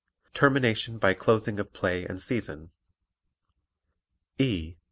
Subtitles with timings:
[0.33, 2.71] Termination By Closing of Play and Season
[4.39, 4.77] E.